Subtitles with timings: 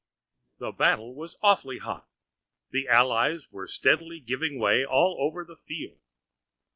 [0.57, 2.09] The battle was awfully hot;
[2.71, 5.99] the allies were steadily giving way all over the field.